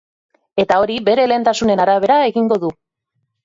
Eta 0.63 0.79
hori 0.85 0.95
bere 1.11 1.27
lehentasunen 1.33 1.85
arabera 1.87 2.19
egingo 2.33 2.61
du. 2.67 2.77